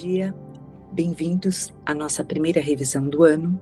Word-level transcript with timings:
Dia, 0.00 0.32
bem-vindos 0.92 1.74
à 1.84 1.92
nossa 1.92 2.22
primeira 2.22 2.60
revisão 2.60 3.08
do 3.08 3.24
ano. 3.24 3.60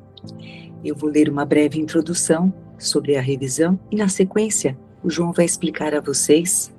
Eu 0.85 0.95
vou 0.95 1.09
ler 1.09 1.31
uma 1.31 1.47
breve 1.47 1.81
introdução 1.81 2.53
sobre 2.79 3.17
a 3.17 3.23
revisão 3.23 3.81
e, 3.91 3.97
na 3.97 4.07
sequência, 4.07 4.77
o 5.03 5.09
João 5.09 5.33
vai 5.33 5.47
explicar 5.47 5.95
a 5.95 6.01
vocês 6.03 6.71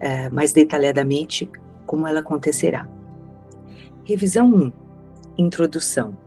é, 0.00 0.28
mais 0.30 0.52
detalhadamente 0.52 1.48
como 1.86 2.04
ela 2.04 2.18
acontecerá. 2.18 2.88
Revisão 4.02 4.52
1 4.52 4.72
Introdução 5.38 6.18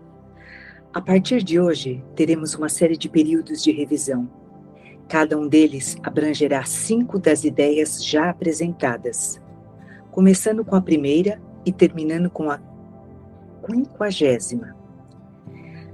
A 0.94 1.02
partir 1.02 1.44
de 1.44 1.60
hoje, 1.60 2.02
teremos 2.16 2.56
uma 2.56 2.70
série 2.70 2.96
de 2.96 3.10
períodos 3.10 3.62
de 3.62 3.74
revisão. 3.74 4.30
Cada 5.10 5.38
um 5.38 5.50
deles 5.50 5.98
abrangerá 6.02 6.64
cinco 6.64 7.20
das 7.20 7.44
ideias 7.44 8.06
já 8.06 8.30
apresentadas, 8.30 9.42
começando 10.12 10.64
com 10.64 10.78
a 10.78 10.82
primeira 10.82 11.42
e 11.66 11.74
terminando 11.74 12.30
com 12.30 12.50
a 12.50 12.69
quinquagésima. 13.66 14.76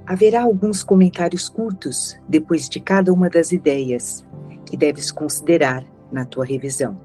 Haverá 0.06 0.44
alguns 0.44 0.84
comentários 0.84 1.50
curtos 1.50 2.18
depois 2.28 2.70
de 2.70 2.80
cada 2.80 3.12
uma 3.12 3.30
das 3.30 3.52
ideias 3.52 4.26
que 4.66 4.78
deves 4.78 5.12
considerar 5.12 5.86
na 6.12 6.26
tua 6.26 6.46
revisão. 6.46 7.00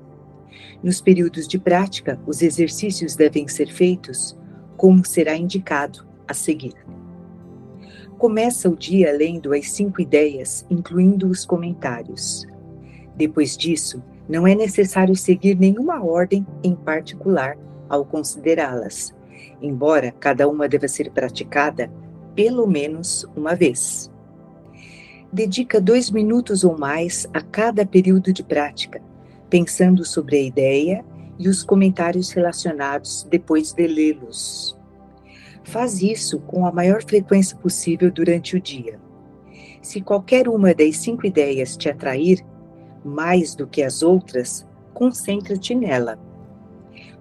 Nos 0.83 1.01
períodos 1.01 1.47
de 1.47 1.59
prática, 1.59 2.21
os 2.27 2.43
exercícios 2.43 3.17
devem 3.17 3.49
ser 3.49 3.73
feitos 3.73 4.39
como 4.77 5.05
será 5.05 5.37
indicado 5.37 6.07
a 6.27 6.35
seguir. 6.35 6.75
Começa 8.19 8.69
o 8.69 8.77
dia 8.77 9.13
lendo 9.13 9.53
as 9.55 9.71
cinco 9.71 10.01
ideias, 10.01 10.67
incluindo 10.71 11.29
os 11.29 11.45
comentários. 11.45 12.47
Depois 13.17 13.57
disso, 13.57 14.03
não 14.29 14.47
é 14.47 14.55
necessário 14.55 15.17
seguir 15.17 15.57
nenhuma 15.59 16.05
ordem 16.05 16.47
em 16.63 16.75
particular 16.75 17.57
ao 17.89 18.05
considerá-las, 18.05 19.15
embora 19.61 20.13
cada 20.13 20.49
uma 20.49 20.69
deva 20.69 20.89
ser 20.89 21.11
praticada 21.11 21.91
pelo 22.35 22.67
menos 22.67 23.27
uma 23.37 23.55
vez. 23.55 24.11
Dedica 25.33 25.81
dois 25.81 26.11
minutos 26.11 26.65
ou 26.65 26.79
mais 26.79 27.27
a 27.33 27.41
cada 27.41 27.87
período 27.87 28.33
de 28.33 28.43
prática, 28.43 29.01
pensando 29.49 30.05
sobre 30.05 30.37
a 30.37 30.43
ideia 30.43 31.05
e 31.39 31.49
os 31.49 31.63
comentários 31.63 32.31
relacionados 32.31 33.27
depois 33.31 33.73
de 33.73 33.87
lê-los. 33.87 34.77
Faz 35.63 36.03
isso 36.03 36.41
com 36.41 36.67
a 36.67 36.73
maior 36.73 37.03
frequência 37.03 37.57
possível 37.57 38.11
durante 38.11 38.57
o 38.57 38.61
dia. 38.61 38.99
Se 39.81 40.01
qualquer 40.01 40.49
uma 40.49 40.75
das 40.75 40.97
cinco 40.97 41.27
ideias 41.27 41.77
te 41.77 41.89
atrair 41.89 42.45
mais 43.05 43.55
do 43.55 43.67
que 43.67 43.83
as 43.83 44.03
outras, 44.03 44.67
concentra-te 44.93 45.75
nela 45.75 46.19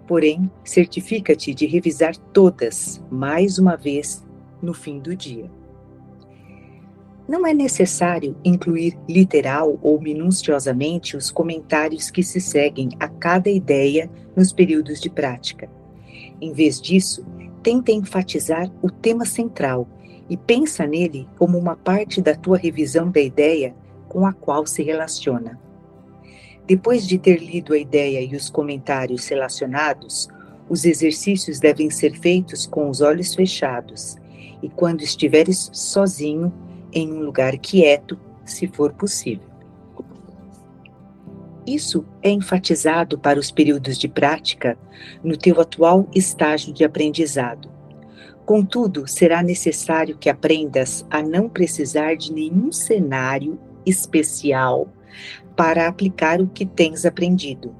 Porém, 0.09 0.49
certifica-te 0.63 1.53
de 1.53 1.67
revisar 1.67 2.17
todas 2.33 2.99
mais 3.11 3.59
uma 3.59 3.75
vez 3.75 4.25
no 4.59 4.73
fim 4.73 4.97
do 4.97 5.15
dia. 5.15 5.51
Não 7.27 7.45
é 7.45 7.53
necessário 7.53 8.35
incluir 8.43 8.97
literal 9.07 9.77
ou 9.83 10.01
minuciosamente 10.01 11.15
os 11.15 11.29
comentários 11.29 12.09
que 12.09 12.23
se 12.23 12.41
seguem 12.41 12.89
a 12.99 13.07
cada 13.07 13.51
ideia 13.51 14.09
nos 14.35 14.51
períodos 14.51 14.99
de 14.99 15.11
prática. 15.11 15.69
Em 16.41 16.53
vez 16.53 16.81
disso, 16.81 17.23
tenta 17.61 17.91
enfatizar 17.91 18.67
o 18.81 18.89
tema 18.89 19.25
central 19.25 19.87
e 20.27 20.35
pensa 20.35 20.87
nele 20.87 21.29
como 21.37 21.55
uma 21.55 21.75
parte 21.75 22.19
da 22.19 22.33
tua 22.33 22.57
revisão 22.57 23.11
da 23.11 23.21
ideia 23.21 23.75
com 24.07 24.25
a 24.25 24.33
qual 24.33 24.65
se 24.65 24.81
relaciona. 24.81 25.68
Depois 26.69 27.07
de 27.07 27.17
ter 27.17 27.41
lido 27.41 27.73
a 27.73 27.79
ideia 27.79 28.21
e 28.21 28.35
os 28.35 28.47
comentários 28.47 29.27
relacionados, 29.27 30.27
os 30.69 30.85
exercícios 30.85 31.59
devem 31.59 31.89
ser 31.89 32.15
feitos 32.19 32.67
com 32.67 32.91
os 32.91 33.01
olhos 33.01 33.33
fechados 33.33 34.15
e 34.61 34.69
quando 34.69 35.01
estiveres 35.01 35.71
sozinho, 35.73 36.53
em 36.93 37.11
um 37.11 37.21
lugar 37.21 37.57
quieto, 37.57 38.19
se 38.45 38.67
for 38.67 38.93
possível. 38.93 39.49
Isso 41.65 42.05
é 42.21 42.29
enfatizado 42.29 43.17
para 43.17 43.39
os 43.39 43.49
períodos 43.49 43.97
de 43.97 44.07
prática 44.07 44.77
no 45.23 45.35
teu 45.35 45.59
atual 45.59 46.07
estágio 46.13 46.71
de 46.71 46.83
aprendizado. 46.83 47.67
Contudo, 48.45 49.07
será 49.07 49.41
necessário 49.41 50.15
que 50.19 50.29
aprendas 50.29 51.03
a 51.09 51.23
não 51.23 51.49
precisar 51.49 52.15
de 52.15 52.31
nenhum 52.31 52.71
cenário 52.71 53.59
especial 53.87 54.87
para 55.59 55.89
aplicar 55.89 56.39
o 56.39 56.47
que 56.47 56.65
tens 56.65 57.05
aprendido. 57.05 57.75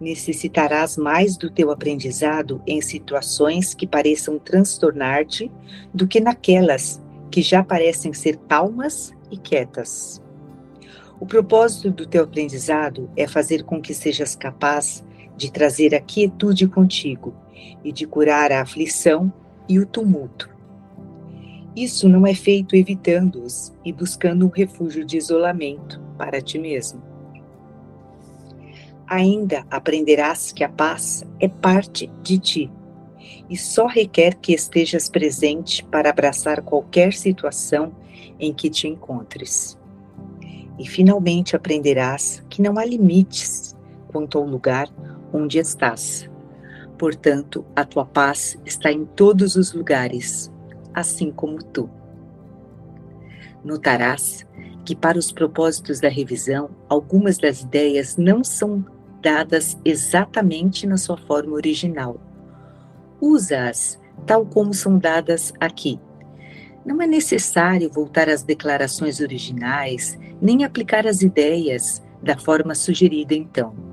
Necessitarás 0.00 0.96
mais 0.96 1.36
do 1.36 1.48
teu 1.48 1.70
aprendizado 1.70 2.60
em 2.66 2.80
situações 2.80 3.74
que 3.74 3.86
pareçam 3.86 4.40
transtornar-te 4.40 5.48
do 5.94 6.08
que 6.08 6.18
naquelas 6.18 7.00
que 7.30 7.42
já 7.42 7.62
parecem 7.62 8.12
ser 8.12 8.38
calmas 8.48 9.12
e 9.30 9.36
quietas. 9.36 10.20
O 11.20 11.26
propósito 11.26 11.92
do 11.92 12.08
teu 12.08 12.24
aprendizado 12.24 13.08
é 13.16 13.28
fazer 13.28 13.62
com 13.62 13.80
que 13.80 13.94
sejas 13.94 14.34
capaz 14.34 15.04
de 15.36 15.52
trazer 15.52 15.94
a 15.94 16.00
quietude 16.00 16.66
contigo 16.66 17.32
e 17.84 17.92
de 17.92 18.04
curar 18.04 18.50
a 18.50 18.62
aflição 18.62 19.32
e 19.68 19.78
o 19.78 19.86
tumulto. 19.86 20.49
Isso 21.74 22.08
não 22.08 22.26
é 22.26 22.34
feito 22.34 22.74
evitando-os 22.74 23.72
e 23.84 23.92
buscando 23.92 24.46
um 24.46 24.48
refúgio 24.48 25.04
de 25.04 25.16
isolamento 25.16 26.00
para 26.18 26.40
ti 26.40 26.58
mesmo. 26.58 27.02
Ainda 29.06 29.64
aprenderás 29.70 30.52
que 30.52 30.64
a 30.64 30.68
paz 30.68 31.24
é 31.38 31.48
parte 31.48 32.10
de 32.22 32.38
ti 32.38 32.70
e 33.48 33.56
só 33.56 33.86
requer 33.86 34.36
que 34.36 34.52
estejas 34.52 35.08
presente 35.08 35.84
para 35.84 36.10
abraçar 36.10 36.62
qualquer 36.62 37.12
situação 37.12 37.92
em 38.38 38.52
que 38.52 38.70
te 38.70 38.86
encontres. 38.86 39.78
E 40.78 40.86
finalmente 40.86 41.54
aprenderás 41.54 42.42
que 42.48 42.62
não 42.62 42.78
há 42.78 42.84
limites 42.84 43.76
quanto 44.08 44.38
ao 44.38 44.44
lugar 44.44 44.88
onde 45.32 45.58
estás. 45.58 46.28
Portanto, 46.98 47.64
a 47.74 47.84
tua 47.84 48.04
paz 48.04 48.58
está 48.64 48.92
em 48.92 49.04
todos 49.04 49.56
os 49.56 49.72
lugares, 49.72 50.50
assim 50.94 51.30
como 51.30 51.62
tu. 51.62 51.88
Notarás 53.64 54.46
que, 54.84 54.94
para 54.96 55.18
os 55.18 55.30
propósitos 55.30 56.00
da 56.00 56.08
revisão, 56.08 56.70
algumas 56.88 57.38
das 57.38 57.60
ideias 57.60 58.16
não 58.16 58.42
são 58.42 58.84
dadas 59.20 59.78
exatamente 59.84 60.86
na 60.86 60.96
sua 60.96 61.16
forma 61.16 61.52
original. 61.52 62.18
Usa-as 63.20 64.00
tal 64.26 64.46
como 64.46 64.72
são 64.72 64.98
dadas 64.98 65.52
aqui. 65.60 66.00
Não 66.84 67.00
é 67.02 67.06
necessário 67.06 67.90
voltar 67.90 68.28
às 68.28 68.42
declarações 68.42 69.20
originais, 69.20 70.18
nem 70.40 70.64
aplicar 70.64 71.06
as 71.06 71.20
ideias 71.20 72.02
da 72.22 72.36
forma 72.38 72.74
sugerida 72.74 73.34
então. 73.34 73.89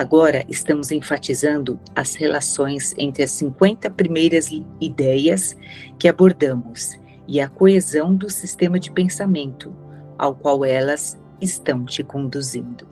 Agora 0.00 0.46
estamos 0.48 0.90
enfatizando 0.90 1.78
as 1.94 2.14
relações 2.14 2.94
entre 2.96 3.22
as 3.22 3.32
50 3.32 3.90
primeiras 3.90 4.48
ideias 4.80 5.54
que 5.98 6.08
abordamos 6.08 6.98
e 7.28 7.38
a 7.38 7.50
coesão 7.50 8.14
do 8.14 8.30
sistema 8.30 8.80
de 8.80 8.90
pensamento 8.90 9.76
ao 10.16 10.34
qual 10.34 10.64
elas 10.64 11.22
estão 11.38 11.84
te 11.84 12.02
conduzindo. 12.02 12.88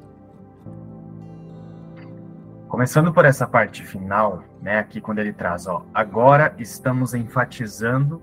Começando 2.69 3.11
por 3.11 3.25
essa 3.25 3.47
parte 3.47 3.87
final, 3.87 4.45
né, 4.61 4.79
aqui 4.79 5.01
quando 5.01 5.21
ele 5.21 5.33
traz, 5.33 5.67
ó, 5.67 5.87
agora 5.95 6.55
estamos 6.59 7.15
enfatizando 7.15 8.21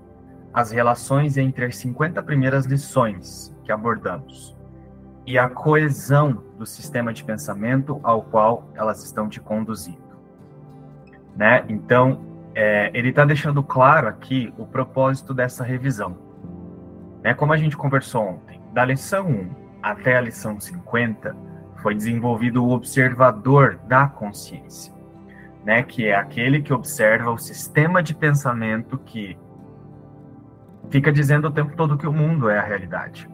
as 0.54 0.70
relações 0.70 1.36
entre 1.36 1.64
as 1.64 1.76
50 1.78 2.22
primeiras 2.22 2.66
lições 2.66 3.52
que 3.64 3.72
abordamos 3.72 4.55
e 5.26 5.36
a 5.36 5.48
coesão 5.48 6.44
do 6.56 6.64
sistema 6.64 7.12
de 7.12 7.24
pensamento 7.24 7.98
ao 8.02 8.22
qual 8.22 8.70
elas 8.74 9.02
estão 9.02 9.28
te 9.28 9.40
conduzindo. 9.40 9.98
Né? 11.36 11.64
Então, 11.68 12.20
é, 12.54 12.90
ele 12.94 13.08
está 13.08 13.24
deixando 13.24 13.62
claro 13.62 14.08
aqui 14.08 14.54
o 14.56 14.64
propósito 14.64 15.34
dessa 15.34 15.64
revisão. 15.64 16.16
Né? 17.22 17.34
Como 17.34 17.52
a 17.52 17.56
gente 17.56 17.76
conversou 17.76 18.22
ontem, 18.22 18.60
da 18.72 18.84
lição 18.84 19.26
1 19.26 19.50
até 19.82 20.16
a 20.16 20.20
lição 20.20 20.60
50, 20.60 21.36
foi 21.82 21.94
desenvolvido 21.94 22.64
o 22.64 22.70
observador 22.70 23.78
da 23.86 24.06
consciência, 24.06 24.94
né? 25.64 25.82
que 25.82 26.06
é 26.06 26.14
aquele 26.14 26.62
que 26.62 26.72
observa 26.72 27.30
o 27.32 27.38
sistema 27.38 28.02
de 28.02 28.14
pensamento 28.14 28.96
que 28.98 29.36
fica 30.88 31.12
dizendo 31.12 31.48
o 31.48 31.50
tempo 31.50 31.76
todo 31.76 31.98
que 31.98 32.06
o 32.06 32.12
mundo 32.12 32.48
é 32.48 32.58
a 32.58 32.62
realidade. 32.62 33.28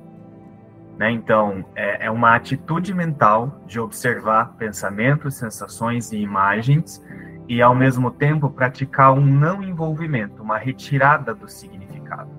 Né? 1.02 1.10
Então, 1.10 1.64
é, 1.74 2.06
é 2.06 2.10
uma 2.12 2.36
atitude 2.36 2.94
mental 2.94 3.60
de 3.66 3.80
observar 3.80 4.52
pensamentos, 4.56 5.34
sensações 5.34 6.12
e 6.12 6.18
imagens 6.18 7.04
e, 7.48 7.60
ao 7.60 7.74
mesmo 7.74 8.08
tempo, 8.08 8.48
praticar 8.48 9.12
um 9.12 9.20
não 9.20 9.64
envolvimento, 9.64 10.40
uma 10.40 10.56
retirada 10.56 11.34
do 11.34 11.48
significado. 11.48 12.30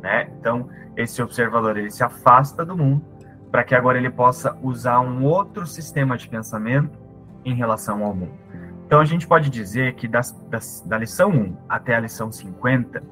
Né? 0.00 0.30
Então, 0.38 0.68
esse 0.96 1.20
observador 1.20 1.76
ele 1.76 1.90
se 1.90 2.04
afasta 2.04 2.64
do 2.64 2.76
mundo 2.76 3.04
para 3.50 3.64
que 3.64 3.74
agora 3.74 3.98
ele 3.98 4.10
possa 4.10 4.56
usar 4.62 5.00
um 5.00 5.24
outro 5.24 5.66
sistema 5.66 6.16
de 6.16 6.28
pensamento 6.28 6.96
em 7.44 7.56
relação 7.56 8.04
ao 8.04 8.14
mundo. 8.14 8.38
Então 8.86 9.00
a 9.00 9.04
gente 9.04 9.26
pode 9.26 9.50
dizer 9.50 9.94
que 9.96 10.06
das, 10.06 10.30
das, 10.48 10.80
da 10.86 10.96
lição 10.96 11.30
1 11.30 11.56
até 11.68 11.96
a 11.96 12.00
lição 12.00 12.30
50 12.30 13.02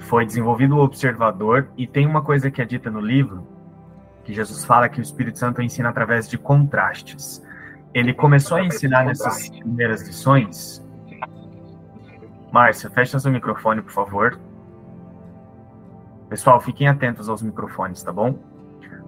foi 0.00 0.26
desenvolvido 0.26 0.76
o 0.76 0.80
observador 0.80 1.70
e 1.78 1.86
tem 1.86 2.06
uma 2.06 2.20
coisa 2.20 2.50
que 2.50 2.60
é 2.60 2.64
dita 2.66 2.90
no 2.90 3.00
livro 3.00 3.53
que 4.24 4.32
Jesus 4.32 4.64
fala 4.64 4.88
que 4.88 4.98
o 4.98 5.02
Espírito 5.02 5.38
Santo 5.38 5.62
ensina 5.62 5.90
através 5.90 6.28
de 6.28 6.38
contrastes. 6.38 7.44
Ele 7.92 8.12
começou 8.12 8.56
a 8.56 8.64
ensinar 8.64 9.04
nessas 9.04 9.48
primeiras 9.50 10.02
lições. 10.02 10.84
Márcia, 12.50 12.90
fecha 12.90 13.18
seu 13.20 13.30
microfone, 13.30 13.82
por 13.82 13.92
favor. 13.92 14.40
Pessoal, 16.28 16.60
fiquem 16.60 16.88
atentos 16.88 17.28
aos 17.28 17.42
microfones, 17.42 18.02
tá 18.02 18.12
bom? 18.12 18.38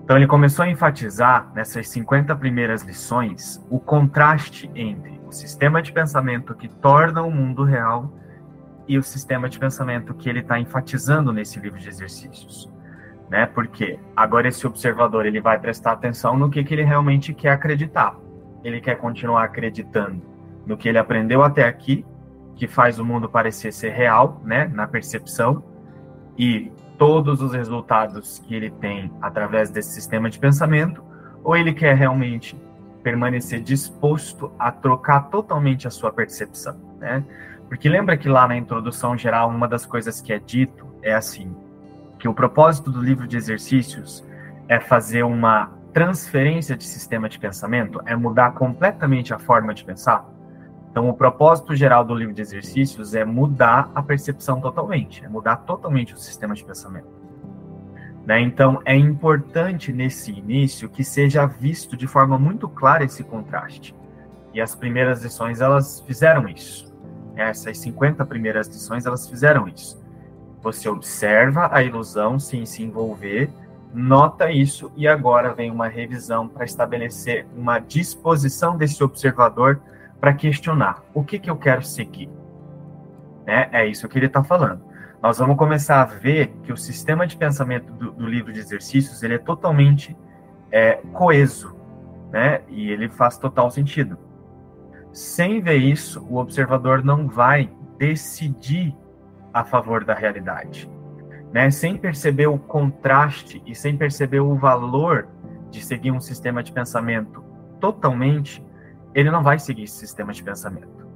Então, 0.04 0.16
ele 0.16 0.26
começou 0.26 0.64
a 0.64 0.68
enfatizar 0.68 1.50
nessas 1.52 1.88
50 1.88 2.36
primeiras 2.36 2.82
lições 2.82 3.60
o 3.68 3.80
contraste 3.80 4.70
entre 4.74 5.20
o 5.26 5.32
sistema 5.32 5.82
de 5.82 5.90
pensamento 5.92 6.54
que 6.54 6.68
torna 6.68 7.22
o 7.22 7.30
mundo 7.30 7.64
real 7.64 8.12
e 8.86 8.96
o 8.96 9.02
sistema 9.02 9.48
de 9.48 9.58
pensamento 9.58 10.14
que 10.14 10.28
ele 10.28 10.40
está 10.40 10.60
enfatizando 10.60 11.32
nesse 11.32 11.58
livro 11.58 11.80
de 11.80 11.88
exercícios 11.88 12.70
né? 13.28 13.46
Porque 13.46 13.98
agora 14.14 14.48
esse 14.48 14.66
observador 14.66 15.26
ele 15.26 15.40
vai 15.40 15.58
prestar 15.58 15.92
atenção 15.92 16.36
no 16.36 16.50
que, 16.50 16.62
que 16.62 16.74
ele 16.74 16.84
realmente 16.84 17.34
quer 17.34 17.50
acreditar. 17.50 18.16
Ele 18.62 18.80
quer 18.80 18.96
continuar 18.96 19.44
acreditando 19.44 20.22
no 20.66 20.76
que 20.76 20.88
ele 20.88 20.98
aprendeu 20.98 21.42
até 21.42 21.64
aqui, 21.64 22.04
que 22.54 22.66
faz 22.66 22.98
o 22.98 23.04
mundo 23.04 23.28
parecer 23.28 23.72
ser 23.72 23.90
real, 23.90 24.40
né? 24.44 24.66
Na 24.72 24.86
percepção 24.86 25.62
e 26.38 26.72
todos 26.98 27.42
os 27.42 27.52
resultados 27.52 28.38
que 28.38 28.54
ele 28.54 28.70
tem 28.70 29.12
através 29.20 29.70
desse 29.70 29.92
sistema 29.92 30.30
de 30.30 30.38
pensamento, 30.38 31.02
ou 31.44 31.56
ele 31.56 31.72
quer 31.72 31.94
realmente 31.94 32.58
permanecer 33.02 33.60
disposto 33.60 34.50
a 34.58 34.72
trocar 34.72 35.28
totalmente 35.28 35.86
a 35.86 35.90
sua 35.90 36.10
percepção, 36.10 36.76
né? 36.98 37.24
Porque 37.68 37.88
lembra 37.88 38.16
que 38.16 38.28
lá 38.28 38.46
na 38.46 38.56
introdução 38.56 39.16
geral, 39.16 39.48
uma 39.48 39.68
das 39.68 39.84
coisas 39.84 40.20
que 40.20 40.32
é 40.32 40.38
dito 40.38 40.86
é 41.02 41.14
assim: 41.14 41.54
que 42.18 42.28
o 42.28 42.34
propósito 42.34 42.90
do 42.90 43.00
livro 43.00 43.26
de 43.26 43.36
exercícios 43.36 44.24
é 44.68 44.80
fazer 44.80 45.22
uma 45.22 45.72
transferência 45.92 46.76
de 46.76 46.84
sistema 46.84 47.28
de 47.28 47.38
pensamento, 47.38 48.00
é 48.04 48.14
mudar 48.14 48.52
completamente 48.52 49.32
a 49.32 49.38
forma 49.38 49.72
de 49.72 49.84
pensar. 49.84 50.28
Então, 50.90 51.08
o 51.08 51.14
propósito 51.14 51.74
geral 51.74 52.04
do 52.04 52.14
livro 52.14 52.34
de 52.34 52.40
exercícios 52.40 53.14
é 53.14 53.24
mudar 53.24 53.90
a 53.94 54.02
percepção 54.02 54.60
totalmente, 54.60 55.24
é 55.24 55.28
mudar 55.28 55.56
totalmente 55.56 56.14
o 56.14 56.18
sistema 56.18 56.54
de 56.54 56.64
pensamento. 56.64 57.08
Né? 58.26 58.40
Então, 58.40 58.80
é 58.84 58.96
importante 58.96 59.92
nesse 59.92 60.32
início 60.32 60.88
que 60.88 61.04
seja 61.04 61.46
visto 61.46 61.96
de 61.96 62.06
forma 62.06 62.38
muito 62.38 62.68
clara 62.68 63.04
esse 63.04 63.22
contraste. 63.22 63.94
E 64.52 64.60
as 64.60 64.74
primeiras 64.74 65.22
lições, 65.22 65.60
elas 65.60 66.00
fizeram 66.00 66.48
isso. 66.48 66.92
Essas 67.36 67.78
50 67.78 68.24
primeiras 68.24 68.66
lições, 68.66 69.06
elas 69.06 69.28
fizeram 69.28 69.68
isso. 69.68 70.02
Você 70.66 70.88
observa 70.88 71.68
a 71.70 71.80
ilusão 71.80 72.40
sem 72.40 72.66
se 72.66 72.82
envolver, 72.82 73.48
nota 73.94 74.50
isso 74.50 74.90
e 74.96 75.06
agora 75.06 75.54
vem 75.54 75.70
uma 75.70 75.86
revisão 75.86 76.48
para 76.48 76.64
estabelecer 76.64 77.46
uma 77.56 77.78
disposição 77.78 78.76
desse 78.76 79.04
observador 79.04 79.80
para 80.18 80.34
questionar 80.34 81.04
o 81.14 81.22
que, 81.22 81.38
que 81.38 81.48
eu 81.48 81.56
quero 81.56 81.84
seguir. 81.84 82.28
Né? 83.46 83.68
É 83.70 83.86
isso 83.86 84.08
que 84.08 84.18
ele 84.18 84.26
está 84.26 84.42
falando. 84.42 84.82
Nós 85.22 85.38
vamos 85.38 85.56
começar 85.56 86.02
a 86.02 86.04
ver 86.04 86.48
que 86.64 86.72
o 86.72 86.76
sistema 86.76 87.28
de 87.28 87.36
pensamento 87.36 87.92
do, 87.92 88.10
do 88.10 88.26
livro 88.26 88.52
de 88.52 88.58
exercícios 88.58 89.22
ele 89.22 89.34
é 89.34 89.38
totalmente 89.38 90.16
é, 90.72 90.94
coeso, 91.12 91.76
né? 92.32 92.62
E 92.66 92.90
ele 92.90 93.08
faz 93.08 93.38
total 93.38 93.70
sentido. 93.70 94.18
Sem 95.12 95.60
ver 95.60 95.76
isso, 95.76 96.26
o 96.28 96.38
observador 96.38 97.04
não 97.04 97.28
vai 97.28 97.70
decidir 97.96 98.96
a 99.56 99.64
favor 99.64 100.04
da 100.04 100.12
realidade. 100.12 100.90
Né? 101.50 101.70
Sem 101.70 101.96
perceber 101.96 102.46
o 102.46 102.58
contraste 102.58 103.62
e 103.64 103.74
sem 103.74 103.96
perceber 103.96 104.40
o 104.40 104.54
valor 104.54 105.28
de 105.70 105.82
seguir 105.82 106.10
um 106.10 106.20
sistema 106.20 106.62
de 106.62 106.70
pensamento 106.70 107.42
totalmente, 107.80 108.62
ele 109.14 109.30
não 109.30 109.42
vai 109.42 109.58
seguir 109.58 109.84
esse 109.84 109.96
sistema 109.96 110.30
de 110.30 110.42
pensamento. 110.42 111.06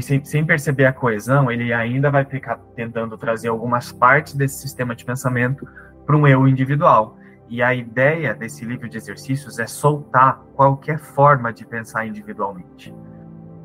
Sem, 0.00 0.24
sem 0.24 0.44
perceber 0.44 0.86
a 0.86 0.92
coesão, 0.92 1.50
ele 1.52 1.72
ainda 1.72 2.10
vai 2.10 2.24
ficar 2.24 2.56
tentando 2.74 3.16
trazer 3.16 3.46
algumas 3.46 3.92
partes 3.92 4.34
desse 4.34 4.60
sistema 4.60 4.94
de 4.94 5.04
pensamento 5.04 5.66
para 6.04 6.16
um 6.16 6.26
eu 6.26 6.48
individual. 6.48 7.16
E 7.48 7.62
a 7.62 7.72
ideia 7.72 8.34
desse 8.34 8.64
livro 8.64 8.88
de 8.88 8.96
exercícios 8.96 9.60
é 9.60 9.66
soltar 9.66 10.42
qualquer 10.54 10.98
forma 10.98 11.52
de 11.52 11.64
pensar 11.64 12.04
individualmente. 12.06 12.92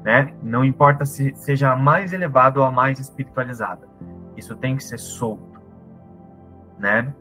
Né? 0.04 0.34
Não 0.44 0.64
importa 0.64 1.04
se 1.04 1.34
seja 1.36 1.72
a 1.72 1.76
mais 1.76 2.14
elevada 2.14 2.60
ou 2.60 2.66
a 2.66 2.72
mais 2.72 3.00
espiritualizada. 3.00 3.93
Isso 4.44 4.58
tem 4.58 4.76
que 4.76 4.84
ser 4.84 4.98
solto, 5.00 5.62
né? 6.78 7.14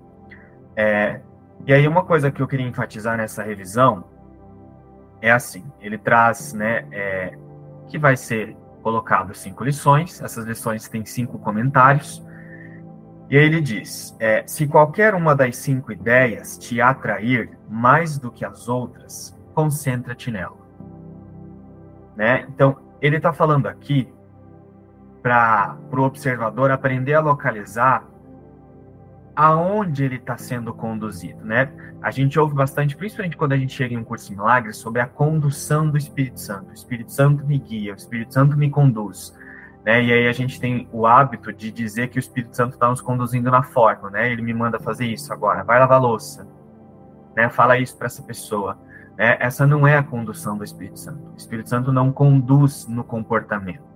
É, 0.74 1.20
e 1.64 1.72
aí 1.72 1.86
uma 1.86 2.04
coisa 2.04 2.32
que 2.32 2.42
eu 2.42 2.48
queria 2.48 2.66
enfatizar 2.66 3.16
nessa 3.16 3.44
revisão 3.44 4.04
é 5.20 5.30
assim, 5.30 5.64
ele 5.80 5.96
traz, 5.96 6.52
né, 6.52 6.84
é, 6.90 7.38
que 7.86 7.96
vai 7.96 8.16
ser 8.16 8.56
colocado 8.82 9.32
cinco 9.34 9.62
lições, 9.62 10.20
essas 10.20 10.44
lições 10.44 10.88
têm 10.88 11.04
cinco 11.04 11.38
comentários, 11.38 12.26
e 13.30 13.38
aí 13.38 13.44
ele 13.44 13.60
diz, 13.60 14.16
é, 14.18 14.42
se 14.44 14.66
qualquer 14.66 15.14
uma 15.14 15.36
das 15.36 15.56
cinco 15.56 15.92
ideias 15.92 16.58
te 16.58 16.80
atrair 16.80 17.56
mais 17.68 18.18
do 18.18 18.32
que 18.32 18.44
as 18.44 18.68
outras, 18.68 19.38
concentra-te 19.54 20.28
nela. 20.32 20.58
Né? 22.16 22.46
Então, 22.48 22.76
ele 23.00 23.18
está 23.18 23.32
falando 23.32 23.68
aqui 23.68 24.12
para 25.22 25.78
o 25.92 26.00
observador 26.00 26.70
aprender 26.70 27.14
a 27.14 27.20
localizar 27.20 28.04
aonde 29.34 30.04
ele 30.04 30.16
está 30.16 30.36
sendo 30.36 30.74
conduzido, 30.74 31.44
né? 31.44 31.72
A 32.02 32.10
gente 32.10 32.38
ouve 32.38 32.54
bastante, 32.54 32.96
principalmente 32.96 33.36
quando 33.36 33.52
a 33.52 33.56
gente 33.56 33.72
chega 33.72 33.94
em 33.94 33.96
um 33.96 34.04
curso 34.04 34.28
de 34.28 34.36
milagres, 34.36 34.76
sobre 34.76 35.00
a 35.00 35.06
condução 35.06 35.88
do 35.88 35.96
Espírito 35.96 36.40
Santo. 36.40 36.70
O 36.70 36.74
Espírito 36.74 37.12
Santo 37.12 37.46
me 37.46 37.56
guia, 37.58 37.92
o 37.92 37.96
Espírito 37.96 38.34
Santo 38.34 38.56
me 38.56 38.68
conduz. 38.68 39.32
Né? 39.84 40.02
E 40.02 40.12
aí 40.12 40.28
a 40.28 40.32
gente 40.32 40.60
tem 40.60 40.88
o 40.92 41.06
hábito 41.06 41.52
de 41.52 41.70
dizer 41.70 42.08
que 42.08 42.18
o 42.18 42.20
Espírito 42.20 42.56
Santo 42.56 42.74
está 42.74 42.88
nos 42.88 43.00
conduzindo 43.00 43.50
na 43.50 43.62
forma, 43.62 44.10
né? 44.10 44.30
Ele 44.30 44.42
me 44.42 44.52
manda 44.52 44.78
fazer 44.80 45.06
isso 45.06 45.32
agora, 45.32 45.64
vai 45.64 45.78
lavar 45.78 46.00
louça, 46.00 46.46
né? 47.36 47.48
Fala 47.48 47.78
isso 47.78 47.96
para 47.96 48.06
essa 48.06 48.22
pessoa. 48.22 48.76
Né? 49.16 49.36
Essa 49.40 49.66
não 49.66 49.86
é 49.86 49.96
a 49.96 50.02
condução 50.02 50.58
do 50.58 50.64
Espírito 50.64 50.98
Santo. 50.98 51.32
O 51.32 51.36
Espírito 51.36 51.68
Santo 51.68 51.92
não 51.92 52.12
conduz 52.12 52.86
no 52.86 53.04
comportamento 53.04 53.91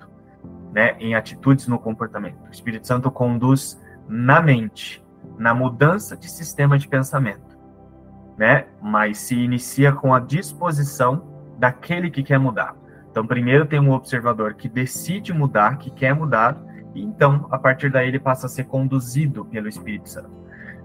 né, 0.77 0.95
em 1.01 1.15
atitudes 1.15 1.67
no 1.67 1.79
comportamento. 1.79 2.37
O 2.47 2.51
Espírito 2.51 2.87
Santo 2.87 3.11
conduz 3.11 3.83
na 4.07 4.43
mente, 4.43 5.03
na 5.39 5.55
mudança 5.55 6.15
de 6.15 6.31
sistema 6.31 6.79
de 6.79 6.87
pensamento, 6.87 7.59
né? 8.37 8.67
Mas 8.83 9.17
se 9.17 9.35
inicia 9.35 9.91
com 9.91 10.13
a 10.13 10.21
disposição 10.21 11.27
daquele 11.59 12.11
que 12.11 12.23
quer 12.23 12.39
mudar. 12.39 12.77
Então, 13.11 13.27
primeiro 13.27 13.65
tem 13.65 13.81
um 13.81 13.91
observador 13.91 14.53
que 14.53 14.69
decide 14.69 15.33
mudar, 15.33 15.79
que 15.79 15.91
quer 15.91 16.15
mudar, 16.15 16.63
e 16.95 17.03
então, 17.03 17.49
a 17.51 17.57
partir 17.57 17.91
daí, 17.91 18.09
ele 18.09 18.21
passa 18.21 18.45
a 18.45 18.51
ser 18.51 18.65
conduzido 18.65 19.47
pelo 19.47 19.69
Espírito 19.69 20.11
Santo. 20.11 20.31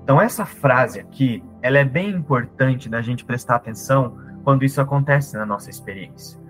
Então, 0.01 0.21
essa 0.21 0.45
frase 0.45 1.01
aqui, 1.01 1.43
ela 1.61 1.77
é 1.77 1.83
bem 1.83 2.11
importante 2.11 2.87
da 2.87 3.01
gente 3.01 3.25
prestar 3.25 3.55
atenção 3.57 4.17
quando 4.45 4.63
isso 4.63 4.79
acontece 4.79 5.35
na 5.35 5.45
nossa 5.45 5.69
experiência. 5.69 6.40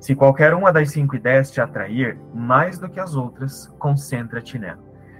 Se 0.00 0.14
qualquer 0.14 0.54
uma 0.54 0.72
das 0.72 0.90
cinco 0.90 1.16
ideias 1.16 1.50
te 1.50 1.60
atrair, 1.60 2.18
mais 2.32 2.78
do 2.78 2.88
que 2.88 3.00
as 3.00 3.16
outras, 3.16 3.66
concentra-te 3.78 4.58
nela. 4.58 4.78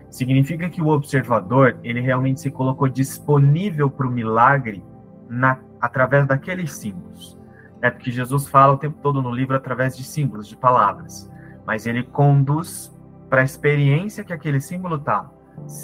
Significa 0.08 0.70
que 0.70 0.80
o 0.80 0.88
observador, 0.88 1.78
ele 1.82 2.00
realmente 2.00 2.40
se 2.40 2.50
colocou 2.50 2.88
disponível 2.88 3.90
para 3.90 4.06
o 4.06 4.11
milagre 4.11 4.82
na, 5.28 5.58
através 5.80 6.26
daqueles 6.26 6.73
símbolos. 6.73 7.37
É 7.82 7.90
porque 7.90 8.11
Jesus 8.11 8.49
fala 8.49 8.75
o 8.75 8.78
tempo 8.78 8.99
todo 9.02 9.20
no 9.20 9.30
livro 9.30 9.56
através 9.56 9.97
de 9.97 10.04
símbolos, 10.04 10.49
de 10.49 10.56
palavras. 10.56 11.30
Mas 11.66 11.87
ele 11.87 12.04
conduz 12.04 12.97
para 13.28 13.42
a 13.42 13.44
experiência 13.44 14.25
que 14.25 14.32
aquele 14.32 14.61
símbolo 14.61 14.97
está 14.97 15.28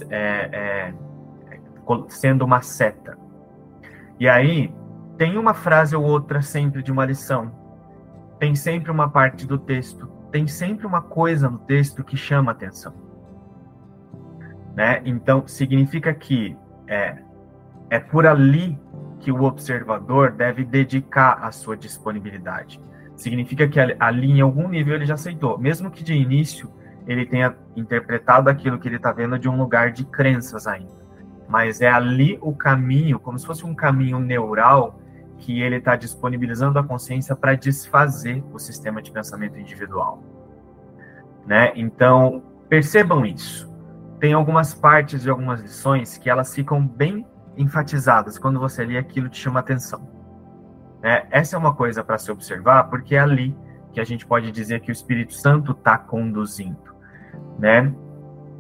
é, 0.09 0.49
é, 0.53 0.95
sendo 2.09 2.45
uma 2.45 2.63
seta. 2.63 3.19
E 4.19 4.29
aí, 4.29 4.73
tem 5.19 5.37
uma 5.37 5.53
frase 5.53 5.95
ou 5.95 6.03
outra 6.03 6.41
sempre 6.41 6.83
de 6.83 6.91
uma 6.91 7.05
lição 7.05 7.64
tem 8.39 8.55
sempre 8.55 8.91
uma 8.91 9.09
parte 9.09 9.47
do 9.47 9.59
texto, 9.59 10.07
tem 10.31 10.47
sempre 10.47 10.87
uma 10.87 11.01
coisa 11.01 11.49
no 11.49 11.59
texto 11.59 12.03
que 12.03 12.17
chama 12.17 12.53
atenção. 12.53 12.93
Né? 14.75 15.01
Então, 15.05 15.47
significa 15.47 16.13
que 16.13 16.57
é, 16.87 17.19
é 17.89 18.01
por 18.01 18.27
ali 18.27 18.79
que 19.21 19.31
o 19.31 19.43
observador 19.45 20.33
deve 20.33 20.65
dedicar 20.65 21.39
a 21.43 21.53
sua 21.53 21.77
disponibilidade. 21.77 22.81
Significa 23.17 23.69
que 23.69 23.79
ali, 23.81 24.33
em 24.33 24.41
algum 24.41 24.69
nível, 24.69 24.95
ele 24.97 25.07
já 25.07 25.15
aceitou, 25.15 25.57
mesmo 25.57 25.91
que 25.91 26.03
de 26.03 26.15
início 26.15 26.71
ele 27.07 27.25
tenha 27.25 27.55
interpretado 27.77 28.51
aquilo 28.51 28.79
que 28.79 28.89
ele 28.89 28.97
está 28.97 29.13
vendo 29.13 29.39
de 29.39 29.49
um 29.49 29.57
lugar 29.57 29.93
de 29.93 30.05
crenças 30.05 30.67
ainda. 30.67 31.05
Mas 31.49 31.81
é 31.81 31.89
ali 31.89 32.39
o 32.41 32.55
caminho, 32.55 33.19
como 33.21 33.39
se 33.39 33.47
fosse 33.47 33.65
um 33.65 33.75
caminho 33.75 34.19
neural 34.19 34.99
que 35.39 35.61
ele 35.61 35.77
está 35.77 35.97
disponibilizando 35.97 36.79
a 36.79 36.85
consciência 36.85 37.37
para 37.37 37.55
desfazer 37.55 38.43
o 38.53 38.59
sistema 38.59 39.03
de 39.03 39.11
pensamento 39.11 39.59
individual. 39.59 40.23
né? 41.47 41.73
Então, 41.77 42.43
percebam 42.69 43.25
isso. 43.27 43.71
Tem 44.19 44.33
algumas 44.33 44.73
partes 44.73 45.23
de 45.23 45.31
algumas 45.31 45.61
lições 45.61 46.17
que 46.17 46.31
elas 46.31 46.55
ficam 46.55 46.87
bem 46.87 47.27
enfatizadas 47.57 48.39
quando 48.39 48.59
você 48.59 48.85
lê 48.85 48.97
aquilo 48.97 49.29
te 49.29 49.39
chama 49.39 49.61
atenção. 49.61 50.09
Né? 51.03 51.27
Essa 51.31 51.57
é 51.57 51.59
uma 51.59 51.75
coisa 51.75 52.03
para 52.03 52.17
se 52.17 52.33
observar, 52.33 52.85
porque 52.85 53.15
é 53.15 53.21
ali 53.21 53.55
que 53.93 54.01
a 54.01 54.05
gente 54.05 54.27
pode 54.27 54.51
dizer 54.51 54.81
que 54.81 54.91
o 54.91 54.93
Espírito 54.93 55.35
Santo 55.35 55.73
está 55.73 55.97
conduzindo, 55.97 56.95
né? 57.59 57.95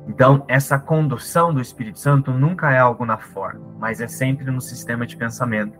Então, 0.06 0.44
essa 0.46 0.78
condução 0.78 1.52
do 1.52 1.60
Espírito 1.60 1.98
Santo 1.98 2.30
nunca 2.30 2.70
é 2.70 2.78
algo 2.78 3.04
na 3.04 3.16
forma, 3.16 3.74
mas 3.78 4.00
é 4.00 4.06
sempre 4.06 4.44
no 4.50 4.60
sistema 4.60 5.06
de 5.06 5.16
pensamento, 5.16 5.78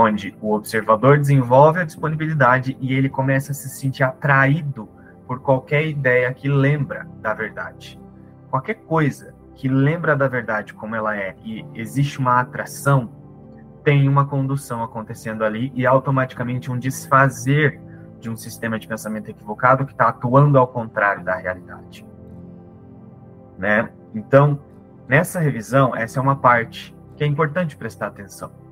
onde 0.00 0.32
o 0.40 0.54
observador 0.54 1.18
desenvolve 1.18 1.80
a 1.80 1.84
disponibilidade 1.84 2.76
e 2.80 2.94
ele 2.94 3.08
começa 3.08 3.50
a 3.50 3.54
se 3.54 3.68
sentir 3.68 4.04
atraído 4.04 4.88
por 5.26 5.40
qualquer 5.40 5.88
ideia 5.88 6.32
que 6.32 6.48
lembra 6.48 7.08
da 7.20 7.34
verdade. 7.34 8.00
Qualquer 8.48 8.74
coisa 8.74 9.34
que 9.56 9.66
lembra 9.66 10.14
da 10.14 10.28
verdade 10.28 10.72
como 10.72 10.94
ela 10.94 11.16
é 11.16 11.34
e 11.44 11.66
existe 11.74 12.20
uma 12.20 12.38
atração, 12.38 13.10
tem 13.82 14.08
uma 14.08 14.24
condução 14.24 14.84
acontecendo 14.84 15.42
ali 15.44 15.72
e 15.74 15.84
automaticamente 15.84 16.70
um 16.70 16.78
desfazer 16.78 17.80
de 18.20 18.30
um 18.30 18.36
sistema 18.36 18.78
de 18.78 18.86
pensamento 18.86 19.28
equivocado 19.28 19.84
que 19.84 19.92
está 19.92 20.10
atuando 20.10 20.58
ao 20.58 20.68
contrário 20.68 21.24
da 21.24 21.34
realidade. 21.34 22.06
Né? 23.58 23.90
Então, 24.14 24.60
nessa 25.08 25.40
revisão, 25.40 25.96
essa 25.96 26.20
é 26.20 26.22
uma 26.22 26.36
parte 26.36 26.94
que 27.16 27.24
é 27.24 27.26
importante 27.26 27.76
prestar 27.76 28.06
atenção. 28.06 28.67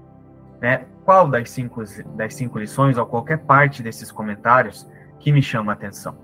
Né? 0.60 0.86
Qual 1.04 1.28
das 1.28 1.50
cinco, 1.50 1.82
das 2.16 2.34
cinco 2.34 2.58
lições 2.58 2.96
ou 2.96 3.06
qualquer 3.06 3.38
parte 3.38 3.82
desses 3.82 4.10
comentários 4.10 4.88
que 5.18 5.30
me 5.32 5.42
chama 5.42 5.72
a 5.72 5.74
atenção? 5.74 6.16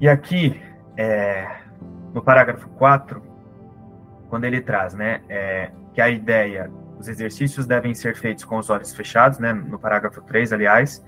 E 0.00 0.08
aqui, 0.08 0.60
é, 0.96 1.46
no 2.12 2.22
parágrafo 2.22 2.68
4, 2.70 3.22
quando 4.28 4.44
ele 4.44 4.60
traz 4.60 4.94
né, 4.94 5.22
é, 5.28 5.70
que 5.94 6.00
a 6.00 6.08
ideia, 6.08 6.70
os 6.98 7.06
exercícios 7.06 7.66
devem 7.66 7.94
ser 7.94 8.16
feitos 8.16 8.44
com 8.44 8.58
os 8.58 8.68
olhos 8.68 8.92
fechados, 8.92 9.38
né, 9.38 9.52
no 9.52 9.78
parágrafo 9.78 10.20
3, 10.22 10.52
aliás, 10.52 11.04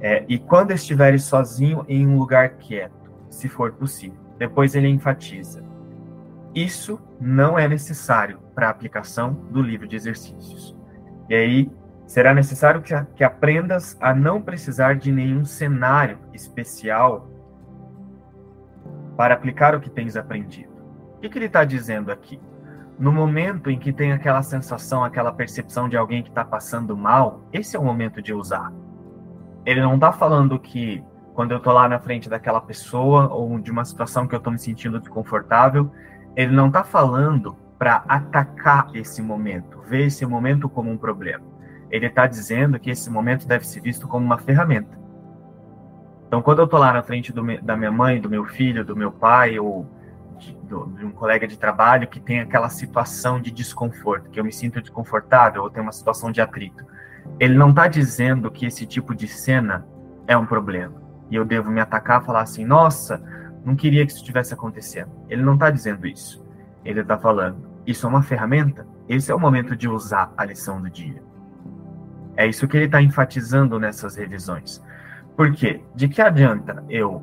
é, 0.00 0.24
e 0.28 0.38
quando 0.38 0.72
estiveres 0.72 1.24
sozinho 1.24 1.84
em 1.88 2.06
um 2.06 2.18
lugar 2.18 2.50
quieto, 2.54 3.12
se 3.30 3.48
for 3.48 3.72
possível. 3.72 4.18
Depois 4.38 4.74
ele 4.74 4.88
enfatiza: 4.88 5.62
isso 6.56 6.98
não 7.20 7.58
é 7.58 7.68
necessário 7.68 8.38
para 8.54 8.68
a 8.68 8.70
aplicação 8.70 9.34
do 9.50 9.60
livro 9.60 9.86
de 9.86 9.94
exercícios. 9.94 10.74
E 11.28 11.34
aí 11.34 11.70
será 12.06 12.32
necessário 12.32 12.80
que, 12.80 12.94
que 13.14 13.22
aprendas 13.22 13.94
a 14.00 14.14
não 14.14 14.40
precisar 14.40 14.96
de 14.96 15.12
nenhum 15.12 15.44
cenário 15.44 16.18
especial 16.32 17.28
para 19.18 19.34
aplicar 19.34 19.74
o 19.74 19.80
que 19.80 19.90
tens 19.90 20.16
aprendido. 20.16 20.72
O 21.16 21.20
que, 21.20 21.28
que 21.28 21.38
ele 21.38 21.44
está 21.44 21.62
dizendo 21.62 22.10
aqui? 22.10 22.40
No 22.98 23.12
momento 23.12 23.70
em 23.70 23.78
que 23.78 23.92
tem 23.92 24.12
aquela 24.12 24.42
sensação, 24.42 25.04
aquela 25.04 25.32
percepção 25.32 25.90
de 25.90 25.96
alguém 25.96 26.22
que 26.22 26.30
está 26.30 26.44
passando 26.44 26.96
mal, 26.96 27.46
esse 27.52 27.76
é 27.76 27.78
o 27.78 27.84
momento 27.84 28.22
de 28.22 28.32
usar. 28.32 28.72
Ele 29.66 29.82
não 29.82 29.96
está 29.96 30.10
falando 30.10 30.58
que 30.58 31.04
quando 31.34 31.50
eu 31.50 31.58
estou 31.58 31.74
lá 31.74 31.86
na 31.86 31.98
frente 31.98 32.30
daquela 32.30 32.62
pessoa 32.62 33.28
ou 33.28 33.58
de 33.58 33.70
uma 33.70 33.84
situação 33.84 34.26
que 34.26 34.34
eu 34.34 34.38
estou 34.38 34.50
me 34.50 34.58
sentindo 34.58 34.98
desconfortável, 34.98 35.92
ele 36.36 36.52
não 36.52 36.68
está 36.68 36.84
falando 36.84 37.56
para 37.78 38.04
atacar 38.06 38.90
esse 38.94 39.22
momento, 39.22 39.80
ver 39.88 40.06
esse 40.06 40.24
momento 40.26 40.68
como 40.68 40.90
um 40.90 40.98
problema. 40.98 41.44
Ele 41.90 42.06
está 42.06 42.26
dizendo 42.26 42.78
que 42.78 42.90
esse 42.90 43.10
momento 43.10 43.46
deve 43.46 43.66
ser 43.66 43.80
visto 43.80 44.06
como 44.06 44.24
uma 44.24 44.38
ferramenta. 44.38 44.98
Então, 46.26 46.42
quando 46.42 46.58
eu 46.58 46.64
estou 46.64 46.80
lá 46.80 46.92
na 46.92 47.02
frente 47.02 47.32
do, 47.32 47.42
da 47.62 47.76
minha 47.76 47.92
mãe, 47.92 48.20
do 48.20 48.28
meu 48.28 48.44
filho, 48.44 48.84
do 48.84 48.96
meu 48.96 49.12
pai, 49.12 49.58
ou 49.58 49.86
de, 50.38 50.52
do, 50.64 50.86
de, 50.86 51.04
um 51.04 51.10
colega 51.10 51.46
de 51.46 51.56
trabalho 51.56 52.08
que 52.08 52.20
tem 52.20 52.40
aquela 52.40 52.68
situação 52.68 53.40
de 53.40 53.50
desconforto, 53.50 54.28
que 54.28 54.38
eu 54.38 54.44
me 54.44 54.52
sinto 54.52 54.80
desconfortável, 54.80 55.62
ou 55.62 55.70
tem 55.70 55.82
uma 55.82 55.92
situação 55.92 56.30
de 56.30 56.40
atrito, 56.40 56.84
ele 57.38 57.56
não 57.56 57.70
está 57.70 57.86
dizendo 57.86 58.50
que 58.50 58.66
esse 58.66 58.84
tipo 58.86 59.14
de 59.14 59.28
cena 59.28 59.86
é 60.26 60.36
um 60.36 60.44
problema. 60.44 61.00
E 61.30 61.36
eu 61.36 61.44
devo 61.44 61.70
me 61.70 61.80
atacar 61.80 62.24
falar 62.24 62.42
assim: 62.42 62.64
nossa, 62.64 63.22
não 63.66 63.74
queria 63.74 64.06
que 64.06 64.12
isso 64.12 64.20
estivesse 64.20 64.54
acontecendo. 64.54 65.10
Ele 65.28 65.42
não 65.42 65.54
está 65.54 65.70
dizendo 65.70 66.06
isso. 66.06 66.46
Ele 66.84 67.00
está 67.00 67.18
falando: 67.18 67.68
isso 67.84 68.06
é 68.06 68.08
uma 68.08 68.22
ferramenta, 68.22 68.86
esse 69.08 69.32
é 69.32 69.34
o 69.34 69.40
momento 69.40 69.74
de 69.74 69.88
usar 69.88 70.32
a 70.36 70.44
lição 70.44 70.80
do 70.80 70.88
dia. 70.88 71.20
É 72.36 72.46
isso 72.46 72.68
que 72.68 72.76
ele 72.76 72.86
está 72.86 73.02
enfatizando 73.02 73.80
nessas 73.80 74.14
revisões. 74.14 74.80
Por 75.36 75.52
quê? 75.52 75.82
De 75.94 76.08
que 76.08 76.22
adianta 76.22 76.84
eu 76.88 77.20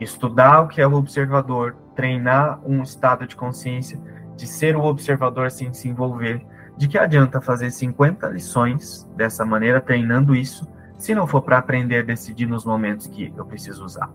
estudar 0.00 0.62
o 0.62 0.68
que 0.68 0.80
é 0.80 0.86
o 0.86 0.94
observador, 0.94 1.76
treinar 1.94 2.60
um 2.66 2.82
estado 2.82 3.24
de 3.26 3.36
consciência, 3.36 4.00
de 4.34 4.46
ser 4.46 4.76
o 4.76 4.82
observador 4.82 5.52
sem 5.52 5.72
se 5.72 5.88
envolver? 5.88 6.44
De 6.76 6.88
que 6.88 6.98
adianta 6.98 7.40
fazer 7.40 7.70
50 7.70 8.26
lições 8.28 9.08
dessa 9.14 9.44
maneira, 9.44 9.80
treinando 9.80 10.34
isso, 10.34 10.66
se 10.98 11.14
não 11.14 11.26
for 11.26 11.42
para 11.42 11.58
aprender 11.58 12.00
a 12.00 12.02
decidir 12.02 12.46
nos 12.46 12.64
momentos 12.64 13.06
que 13.06 13.32
eu 13.36 13.46
preciso 13.46 13.84
usar? 13.84 14.10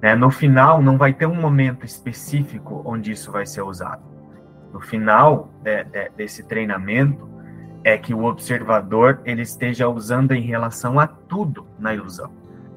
É, 0.00 0.14
no 0.14 0.30
final, 0.30 0.80
não 0.80 0.96
vai 0.96 1.12
ter 1.12 1.26
um 1.26 1.34
momento 1.34 1.84
específico 1.84 2.82
onde 2.84 3.12
isso 3.12 3.32
vai 3.32 3.44
ser 3.44 3.62
usado. 3.62 4.02
No 4.72 4.80
final 4.80 5.50
de, 5.62 5.84
de, 5.84 6.08
desse 6.10 6.46
treinamento, 6.46 7.28
é 7.82 7.96
que 7.96 8.12
o 8.12 8.24
observador 8.24 9.20
ele 9.24 9.42
esteja 9.42 9.88
usando 9.88 10.32
em 10.32 10.42
relação 10.42 11.00
a 11.00 11.06
tudo 11.06 11.66
na 11.78 11.94
ilusão. 11.94 12.30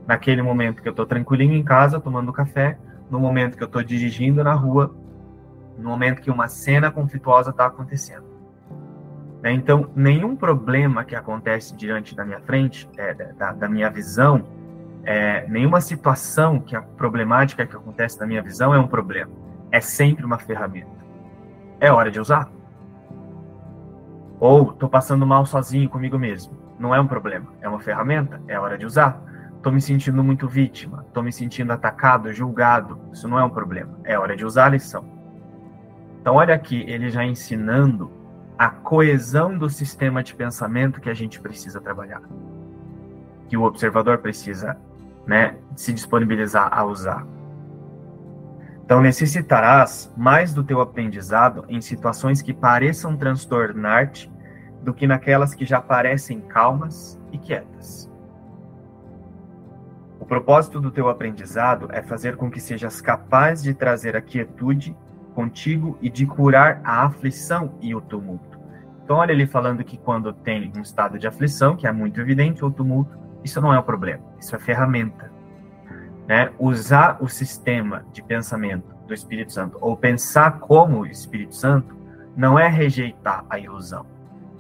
Naquele 0.08 0.42
momento 0.42 0.82
que 0.82 0.88
eu 0.88 0.92
estou 0.92 1.06
tranquilinho 1.06 1.54
em 1.54 1.64
casa, 1.64 2.00
tomando 2.00 2.32
café, 2.34 2.78
no 3.10 3.20
momento 3.20 3.58
que 3.58 3.64
eu 3.64 3.68
estou 3.68 3.84
dirigindo 3.84 4.44
na 4.44 4.54
rua, 4.54 4.96
no 5.78 5.90
momento 5.90 6.22
que 6.22 6.32
uma 6.32 6.48
cena 6.48 6.90
conflituosa 6.90 7.50
está 7.50 7.66
acontecendo. 7.66 8.26
Né? 9.42 9.52
Então, 9.52 9.90
nenhum 9.96 10.36
problema 10.36 11.04
que 11.04 11.16
acontece 11.16 11.76
diante 11.76 12.16
da 12.16 12.24
minha 12.24 12.40
frente, 12.40 12.88
é, 12.98 13.14
da, 13.14 13.52
da, 13.52 13.68
minha 13.68 13.90
visão, 13.90 14.44
é, 15.04 15.48
nenhuma 15.48 15.82
situação 15.82 16.60
que 16.60 16.76
a 16.76 16.82
problemática 16.82 17.66
que 17.66 17.76
acontece 17.76 18.20
na 18.20 18.28
minha 18.28 18.42
visão 18.42 18.74
é 18.74 18.80
um 18.80 18.88
problema. 18.88 19.32
É 19.72 19.80
sempre 19.80 20.26
uma 20.26 20.38
ferramenta. 20.38 21.02
É 21.80 21.92
hora 21.92 22.12
de 22.12 22.20
usar. 22.20 22.50
Ou 24.40 24.72
estou 24.72 24.90
passando 24.90 25.26
mal 25.26 25.46
sozinho 25.46 25.90
comigo 25.90 26.18
mesmo. 26.18 26.58
Não 26.80 26.94
é 26.96 27.00
um 27.00 27.08
problema, 27.08 27.48
é 27.62 27.70
uma 27.70 27.80
ferramenta, 27.80 28.42
é 28.48 28.60
hora 28.60 28.78
de 28.78 28.86
usar. 28.86 29.22
Estou 29.56 29.72
me 29.72 29.80
sentindo 29.80 30.24
muito 30.24 30.48
vítima, 30.48 31.06
estou 31.08 31.22
me 31.22 31.32
sentindo 31.32 31.72
atacado, 31.72 32.34
julgado. 32.34 33.00
Isso 33.14 33.28
não 33.28 33.38
é 33.38 33.44
um 33.44 33.50
problema, 33.50 34.00
é 34.04 34.18
hora 34.18 34.36
de 34.36 34.44
usar 34.44 34.66
a 34.66 34.70
lição. 34.70 35.06
Então, 36.20 36.36
olha 36.36 36.56
aqui, 36.56 36.84
ele 36.88 37.10
já 37.10 37.24
ensinando 37.24 38.12
a 38.58 38.70
coesão 38.70 39.58
do 39.58 39.70
sistema 39.70 40.24
de 40.24 40.36
pensamento 40.36 41.00
que 41.00 41.10
a 41.10 41.14
gente 41.14 41.40
precisa 41.40 41.80
trabalhar, 41.80 42.22
que 43.48 43.58
o 43.58 43.64
observador 43.64 44.20
precisa 44.20 44.78
né, 45.26 45.56
se 45.76 45.94
disponibilizar 45.94 46.70
a 46.72 46.84
usar. 46.84 47.26
Então, 48.84 49.02
necessitarás 49.02 50.14
mais 50.18 50.54
do 50.54 50.64
teu 50.64 50.82
aprendizado 50.82 51.64
em 51.70 51.80
situações 51.80 52.42
que 52.42 52.54
pareçam 52.54 53.16
transtornar-te 53.16 54.30
do 54.82 54.94
que 54.94 55.08
naquelas 55.08 55.54
que 55.54 55.66
já 55.66 55.80
parecem 55.80 56.42
calmas 56.42 57.18
e 57.32 57.38
quietas. 57.38 58.12
O 60.20 60.26
propósito 60.26 60.82
do 60.82 60.92
teu 60.92 61.08
aprendizado 61.08 61.88
é 61.92 62.02
fazer 62.02 62.36
com 62.36 62.50
que 62.50 62.60
sejas 62.60 63.00
capaz 63.00 63.64
de 63.64 63.74
trazer 63.74 64.16
a 64.16 64.22
quietude 64.22 64.96
contigo 65.34 65.98
e 66.02 66.10
de 66.10 66.26
curar 66.26 66.82
a 66.84 67.06
aflição 67.06 67.78
e 67.82 67.96
o 67.96 68.02
tumulto. 68.02 68.60
Então, 69.04 69.18
olha 69.18 69.32
ele 69.32 69.48
falando 69.48 69.84
que 69.84 69.98
quando 69.98 70.34
tem 70.34 70.72
um 70.76 70.82
estado 70.82 71.18
de 71.18 71.28
aflição, 71.28 71.76
que 71.76 71.88
é 71.88 71.92
muito 71.92 72.20
evidente, 72.20 72.64
o 72.64 72.72
tumulto, 72.72 73.18
isso 73.44 73.60
não 73.62 73.74
é 73.74 73.80
o 73.80 73.84
problema, 73.84 74.24
isso 74.40 74.56
é 74.56 74.60
ferramenta 74.60 75.32
né, 76.32 76.50
usar 76.58 77.18
o 77.20 77.28
sistema 77.28 78.06
de 78.14 78.22
pensamento 78.24 78.96
do 79.06 79.14
Espírito 79.14 79.52
Santo 79.52 79.78
ou 79.82 79.98
pensar 79.98 80.60
como 80.60 81.00
o 81.00 81.06
Espírito 81.06 81.54
Santo 81.54 81.94
não 82.38 82.58
é 82.58 82.70
rejeitar 82.70 83.46
a 83.50 83.60
ilusão. 83.60 84.06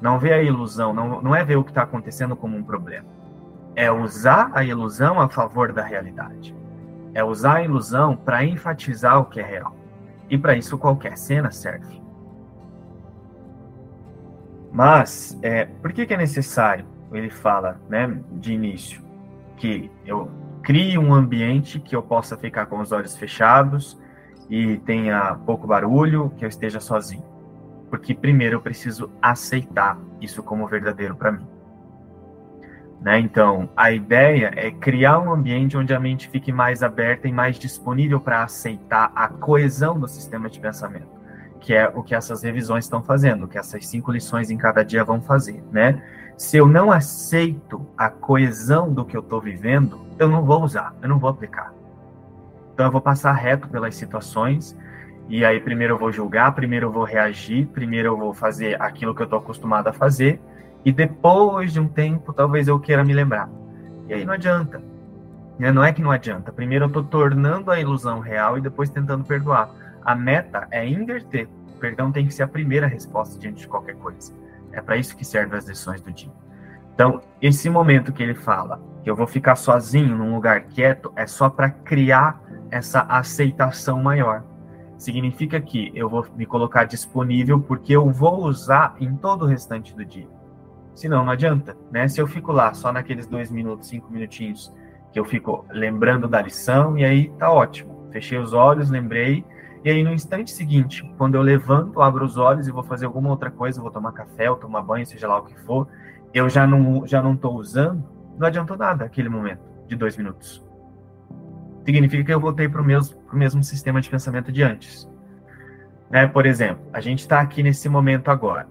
Não 0.01 0.19
ver 0.19 0.33
a 0.33 0.41
ilusão, 0.41 0.93
não, 0.93 1.21
não 1.21 1.33
é 1.33 1.45
ver 1.45 1.55
o 1.55 1.63
que 1.63 1.71
está 1.71 1.83
acontecendo 1.83 2.35
como 2.35 2.57
um 2.57 2.63
problema. 2.63 3.07
É 3.73 3.89
usar 3.89 4.51
a 4.53 4.65
ilusão 4.65 5.21
a 5.21 5.29
favor 5.29 5.71
da 5.71 5.81
realidade. 5.81 6.53
É 7.13 7.23
usar 7.23 7.57
a 7.57 7.63
ilusão 7.63 8.17
para 8.17 8.43
enfatizar 8.43 9.19
o 9.19 9.25
que 9.25 9.39
é 9.39 9.43
real. 9.43 9.73
E 10.29 10.37
para 10.37 10.57
isso 10.57 10.77
qualquer 10.77 11.17
cena 11.17 11.51
serve. 11.51 12.01
Mas, 14.73 15.39
é, 15.41 15.65
por 15.65 15.93
que, 15.93 16.05
que 16.05 16.13
é 16.13 16.17
necessário, 16.17 16.85
ele 17.15 17.29
fala 17.29 17.79
né, 17.89 18.19
de 18.31 18.53
início, 18.53 19.01
que 19.57 19.91
eu 20.05 20.29
crie 20.61 20.97
um 20.97 21.13
ambiente 21.13 21.79
que 21.79 21.95
eu 21.95 22.01
possa 22.01 22.37
ficar 22.37 22.67
com 22.67 22.79
os 22.79 22.91
olhos 22.91 23.17
fechados 23.17 23.99
e 24.49 24.77
tenha 24.79 25.35
pouco 25.45 25.67
barulho, 25.67 26.31
que 26.37 26.45
eu 26.45 26.49
esteja 26.49 26.79
sozinho. 26.79 27.23
Porque 27.89 28.13
primeiro 28.13 28.55
eu 28.55 28.61
preciso 28.61 29.11
aceitar 29.21 29.97
isso 30.19 30.43
como 30.43 30.67
verdadeiro 30.67 31.15
para 31.15 31.31
mim. 31.31 31.47
Né? 33.01 33.19
Então, 33.19 33.69
a 33.75 33.91
ideia 33.91 34.51
é 34.55 34.69
criar 34.69 35.19
um 35.19 35.33
ambiente 35.33 35.75
onde 35.75 35.93
a 35.93 35.99
mente 35.99 36.29
fique 36.29 36.51
mais 36.51 36.83
aberta 36.83 37.27
e 37.27 37.31
mais 37.31 37.57
disponível 37.57 38.19
para 38.19 38.43
aceitar 38.43 39.11
a 39.15 39.27
coesão 39.27 39.99
do 39.99 40.07
sistema 40.07 40.49
de 40.49 40.59
pensamento, 40.59 41.09
que 41.59 41.73
é 41.73 41.87
o 41.87 42.03
que 42.03 42.13
essas 42.13 42.43
revisões 42.43 42.85
estão 42.85 43.01
fazendo, 43.01 43.47
que 43.47 43.57
essas 43.57 43.87
cinco 43.87 44.11
lições 44.11 44.51
em 44.51 44.57
cada 44.57 44.83
dia 44.83 45.03
vão 45.03 45.19
fazer, 45.19 45.63
né? 45.71 46.01
Se 46.37 46.57
eu 46.57 46.67
não 46.67 46.91
aceito 46.91 47.85
a 47.97 48.09
coesão 48.09 48.91
do 48.91 49.05
que 49.05 49.15
eu 49.15 49.21
estou 49.21 49.39
vivendo, 49.39 49.99
eu 50.17 50.27
não 50.27 50.43
vou 50.43 50.63
usar, 50.63 50.95
eu 51.01 51.09
não 51.09 51.19
vou 51.19 51.29
aplicar. 51.29 51.73
Então, 52.73 52.85
eu 52.85 52.91
vou 52.91 53.01
passar 53.01 53.33
reto 53.33 53.67
pelas 53.67 53.95
situações 53.95 54.77
e 55.29 55.45
aí 55.45 55.59
primeiro 55.59 55.93
eu 55.93 55.97
vou 55.97 56.11
julgar, 56.11 56.53
primeiro 56.53 56.87
eu 56.87 56.91
vou 56.91 57.03
reagir, 57.03 57.67
primeiro 57.67 58.09
eu 58.09 58.17
vou 58.17 58.33
fazer 58.33 58.81
aquilo 58.81 59.13
que 59.13 59.21
eu 59.21 59.25
estou 59.25 59.39
acostumado 59.39 59.87
a 59.87 59.93
fazer 59.93 60.41
e 60.83 60.91
depois 60.91 61.71
de 61.71 61.79
um 61.79 61.87
tempo, 61.87 62.33
talvez 62.33 62.67
eu 62.67 62.79
queira 62.79 63.03
me 63.03 63.13
lembrar. 63.13 63.49
E 64.07 64.13
aí 64.13 64.25
não 64.25 64.33
adianta. 64.33 64.81
Né? 65.59 65.71
Não 65.71 65.83
é 65.83 65.93
que 65.93 66.01
não 66.01 66.11
adianta. 66.11 66.51
Primeiro 66.51 66.85
eu 66.85 66.87
estou 66.87 67.03
tornando 67.03 67.69
a 67.71 67.79
ilusão 67.79 68.19
real 68.19 68.57
e 68.57 68.61
depois 68.61 68.89
tentando 68.89 69.23
perdoar. 69.23 69.69
A 70.03 70.15
meta 70.15 70.67
é 70.71 70.87
inverter. 70.87 71.47
O 71.75 71.79
perdão 71.79 72.11
tem 72.11 72.25
que 72.25 72.33
ser 72.33 72.43
a 72.43 72.47
primeira 72.47 72.87
resposta 72.87 73.39
diante 73.39 73.61
de 73.61 73.67
qualquer 73.67 73.95
coisa. 73.95 74.33
É 74.73 74.81
para 74.81 74.97
isso 74.97 75.15
que 75.15 75.25
servem 75.25 75.57
as 75.57 75.67
lições 75.67 76.01
do 76.01 76.11
dia. 76.11 76.31
Então, 76.93 77.21
esse 77.41 77.69
momento 77.69 78.13
que 78.13 78.21
ele 78.21 78.35
fala 78.35 78.81
que 79.03 79.09
eu 79.09 79.15
vou 79.15 79.27
ficar 79.27 79.55
sozinho 79.55 80.15
num 80.15 80.35
lugar 80.35 80.61
quieto 80.65 81.11
é 81.15 81.25
só 81.25 81.49
para 81.49 81.69
criar 81.69 82.41
essa 82.69 83.01
aceitação 83.01 84.01
maior. 84.01 84.43
Significa 84.97 85.59
que 85.59 85.91
eu 85.95 86.07
vou 86.07 86.27
me 86.35 86.45
colocar 86.45 86.83
disponível 86.83 87.59
porque 87.59 87.93
eu 87.95 88.09
vou 88.11 88.45
usar 88.45 88.95
em 88.99 89.15
todo 89.15 89.43
o 89.43 89.47
restante 89.47 89.95
do 89.95 90.05
dia. 90.05 90.27
Senão, 90.93 91.25
não 91.25 91.31
adianta, 91.31 91.75
né? 91.89 92.07
Se 92.07 92.21
eu 92.21 92.27
fico 92.27 92.51
lá 92.51 92.73
só 92.73 92.91
naqueles 92.91 93.25
dois 93.25 93.49
minutos, 93.49 93.87
cinco 93.87 94.11
minutinhos, 94.11 94.71
que 95.11 95.19
eu 95.19 95.25
fico 95.25 95.65
lembrando 95.71 96.27
da 96.27 96.41
lição, 96.41 96.97
e 96.97 97.03
aí 97.03 97.29
tá 97.39 97.51
ótimo. 97.51 98.07
Fechei 98.11 98.37
os 98.37 98.53
olhos, 98.53 98.89
lembrei, 98.89 99.43
e 99.83 99.89
aí 99.89 100.03
no 100.03 100.13
instante 100.13 100.51
seguinte, 100.51 101.03
quando 101.17 101.35
eu 101.35 101.41
levanto, 101.41 102.01
abro 102.01 102.23
os 102.23 102.37
olhos 102.37 102.67
e 102.67 102.71
vou 102.71 102.83
fazer 102.83 103.07
alguma 103.07 103.29
outra 103.29 103.49
coisa, 103.49 103.81
vou 103.81 103.89
tomar 103.89 104.11
café, 104.11 104.49
ou 104.49 104.55
tomar 104.55 104.81
banho, 104.83 105.05
seja 105.05 105.27
lá 105.27 105.39
o 105.39 105.43
que 105.43 105.59
for, 105.61 105.87
eu 106.33 106.47
já 106.49 106.67
não 106.67 107.05
já 107.07 107.21
não 107.21 107.33
estou 107.33 107.55
usando, 107.55 108.03
não 108.37 108.47
adiantou 108.47 108.77
nada 108.77 109.05
aquele 109.05 109.27
momento 109.27 109.61
de 109.87 109.95
dois 109.95 110.15
minutos. 110.15 110.63
Significa 111.83 112.23
que 112.23 112.33
eu 112.33 112.39
voltei 112.39 112.69
para 112.69 112.79
o 112.81 112.85
mesmo, 112.85 113.19
mesmo 113.33 113.63
sistema 113.63 113.99
de 113.99 114.09
pensamento 114.09 114.51
de 114.51 114.61
antes. 114.61 115.09
Né? 116.11 116.27
Por 116.27 116.45
exemplo, 116.45 116.85
a 116.93 117.01
gente 117.01 117.19
está 117.19 117.41
aqui 117.41 117.63
nesse 117.63 117.89
momento 117.89 118.29
agora 118.29 118.67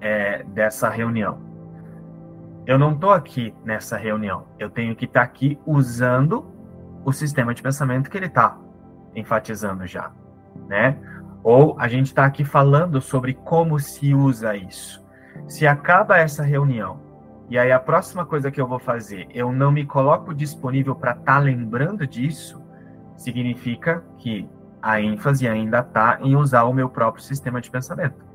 é, 0.00 0.42
dessa 0.44 0.88
reunião. 0.88 1.38
Eu 2.66 2.76
não 2.76 2.92
estou 2.92 3.12
aqui 3.12 3.54
nessa 3.64 3.96
reunião. 3.96 4.48
Eu 4.58 4.68
tenho 4.68 4.96
que 4.96 5.04
estar 5.04 5.20
tá 5.20 5.26
aqui 5.26 5.56
usando 5.64 6.44
o 7.04 7.12
sistema 7.12 7.54
de 7.54 7.62
pensamento 7.62 8.10
que 8.10 8.16
ele 8.16 8.26
está 8.26 8.58
enfatizando 9.16 9.86
já, 9.86 10.12
né? 10.68 10.96
Ou 11.42 11.76
a 11.78 11.88
gente 11.88 12.06
está 12.06 12.24
aqui 12.24 12.44
falando 12.44 13.00
sobre 13.00 13.34
como 13.34 13.78
se 13.80 14.14
usa 14.14 14.54
isso. 14.56 15.04
Se 15.48 15.66
acaba 15.66 16.18
essa 16.18 16.42
reunião 16.42 17.00
e 17.48 17.58
aí 17.58 17.72
a 17.72 17.80
próxima 17.80 18.24
coisa 18.24 18.50
que 18.50 18.60
eu 18.60 18.66
vou 18.66 18.78
fazer, 18.78 19.26
eu 19.30 19.50
não 19.52 19.72
me 19.72 19.84
coloco 19.84 20.34
disponível 20.34 20.94
para 20.94 21.12
estar 21.12 21.24
tá 21.24 21.38
lembrando 21.38 22.06
disso, 22.06 22.62
significa 23.16 24.04
que 24.18 24.48
a 24.82 25.00
ênfase 25.00 25.48
ainda 25.48 25.80
está 25.80 26.18
em 26.20 26.36
usar 26.36 26.64
o 26.64 26.72
meu 26.72 26.88
próprio 26.88 27.22
sistema 27.22 27.60
de 27.60 27.70
pensamento 27.70 28.26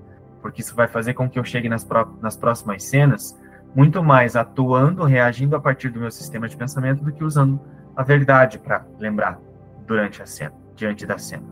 porque 0.42 0.62
isso 0.62 0.76
vai 0.76 0.88
fazer 0.88 1.14
com 1.14 1.30
que 1.30 1.40
eu 1.40 1.46
chegue 1.46 1.70
nas, 1.70 1.88
nas 2.20 2.36
próximas 2.36 2.84
cenas 2.84 3.40
muito 3.74 4.04
mais 4.04 4.36
atuando, 4.36 5.06
reagindo 5.06 5.56
a 5.56 5.62
partir 5.62 5.90
do 5.90 6.00
meu 6.00 6.12
sistema 6.12 6.50
de 6.50 6.58
pensamento 6.58 7.04
do 7.04 7.14
que 7.14 7.24
usando 7.24 7.62
a 7.96 8.04
verdade 8.04 8.60
para 8.60 8.86
lembrar 9.00 9.40
durante 9.88 10.22
a 10.22 10.26
cena, 10.26 10.54
diante 10.76 11.06
da 11.06 11.18
cena. 11.18 11.44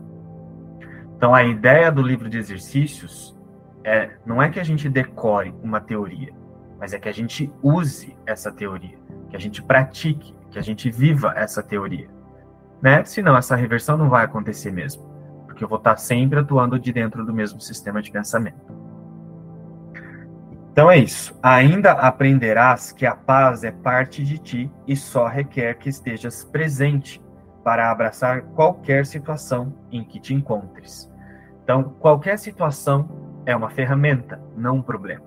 Então, 1.16 1.34
a 1.34 1.44
ideia 1.44 1.90
do 1.92 2.02
livro 2.02 2.28
de 2.28 2.38
exercícios 2.38 3.36
é 3.84 4.10
não 4.24 4.42
é 4.42 4.48
que 4.48 4.60
a 4.60 4.64
gente 4.64 4.88
decore 4.88 5.54
uma 5.62 5.80
teoria, 5.80 6.32
mas 6.78 6.92
é 6.92 6.98
que 6.98 7.08
a 7.08 7.12
gente 7.12 7.52
use 7.62 8.16
essa 8.26 8.50
teoria, 8.50 8.98
que 9.28 9.36
a 9.36 9.38
gente 9.38 9.62
pratique, 9.62 10.34
que 10.50 10.58
a 10.58 10.62
gente 10.62 10.90
viva 10.90 11.32
essa 11.36 11.62
teoria. 11.62 12.08
Né? 12.80 13.04
Senão, 13.04 13.36
essa 13.36 13.54
reversão 13.54 13.96
não 13.96 14.08
vai 14.08 14.24
acontecer 14.24 14.70
mesmo, 14.70 15.04
porque 15.46 15.62
eu 15.62 15.68
vou 15.68 15.78
estar 15.78 15.96
sempre 15.98 16.38
atuando 16.38 16.78
de 16.78 16.92
dentro 16.92 17.24
do 17.24 17.34
mesmo 17.34 17.60
sistema 17.60 18.00
de 18.00 18.10
pensamento. 18.10 18.80
Então 20.72 20.90
é 20.90 20.96
isso. 20.96 21.38
Ainda 21.42 21.92
aprenderás 21.92 22.92
que 22.92 23.04
a 23.04 23.14
paz 23.14 23.64
é 23.64 23.70
parte 23.70 24.24
de 24.24 24.38
ti 24.38 24.72
e 24.86 24.96
só 24.96 25.26
requer 25.26 25.74
que 25.74 25.88
estejas 25.88 26.44
presente 26.44 27.20
para 27.62 27.90
abraçar 27.90 28.42
qualquer 28.42 29.04
situação 29.06 29.72
em 29.90 30.02
que 30.02 30.18
te 30.18 30.34
encontres. 30.34 31.10
Então, 31.62 31.84
qualquer 32.00 32.38
situação 32.38 33.42
é 33.46 33.54
uma 33.54 33.70
ferramenta, 33.70 34.40
não 34.56 34.76
um 34.76 34.82
problema. 34.82 35.24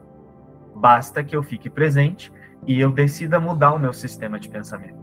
Basta 0.76 1.24
que 1.24 1.36
eu 1.36 1.44
fique 1.44 1.70
presente 1.70 2.32
e 2.66 2.80
eu 2.80 2.92
decida 2.92 3.40
mudar 3.40 3.74
o 3.74 3.80
meu 3.80 3.94
sistema 3.94 4.40
de 4.40 4.50
pensamento. 4.50 5.02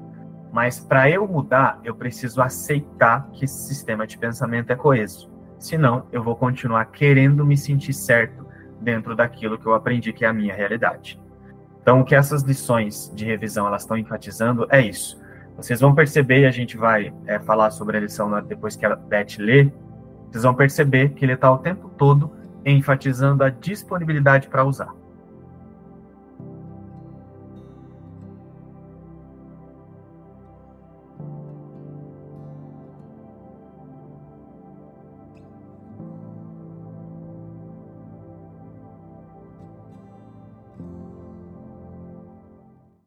Mas 0.53 0.81
para 0.81 1.09
eu 1.09 1.27
mudar, 1.29 1.79
eu 1.85 1.95
preciso 1.95 2.43
aceitar 2.43 3.29
que 3.33 3.45
esse 3.45 3.69
sistema 3.69 4.07
de 4.07 4.19
pensamento 4.19 4.71
é 4.71 4.77
coeso. 4.77 5.31
Senão, 5.59 6.07
eu 6.11 6.23
vou 6.23 6.35
continuar 6.35 6.87
querendo 6.87 7.45
me 7.45 7.57
sentir 7.57 7.93
certo 7.93 8.47
dentro 8.81 9.15
daquilo 9.15 9.59
que 9.59 9.67
eu 9.67 9.75
aprendi 9.75 10.13
que 10.13 10.25
é 10.25 10.29
a 10.29 10.33
minha 10.33 10.55
realidade. 10.55 11.21
Então, 11.83 12.01
o 12.01 12.05
que 12.05 12.15
essas 12.15 12.43
lições 12.43 13.13
de 13.15 13.25
revisão 13.25 13.67
elas 13.67 13.83
estão 13.83 13.97
enfatizando 13.97 14.67
é 14.71 14.81
isso. 14.81 15.20
Vocês 15.61 15.81
vão 15.81 15.95
perceber, 15.95 16.41
e 16.41 16.47
a 16.47 16.51
gente 16.51 16.77
vai 16.77 17.13
é, 17.27 17.39
falar 17.39 17.71
sobre 17.71 17.97
a 17.97 18.01
lição 18.01 18.31
depois 18.43 18.77
que 18.77 18.87
a 18.87 18.97
Beth 18.97 19.37
lê, 19.39 19.71
vocês 20.31 20.43
vão 20.43 20.55
perceber 20.55 21.11
que 21.11 21.25
ele 21.25 21.35
está 21.35 21.51
o 21.53 21.59
tempo 21.59 21.91
todo 21.99 22.33
enfatizando 22.65 23.45
a 23.45 23.51
disponibilidade 23.51 24.49
para 24.49 24.65
usar. 24.65 24.95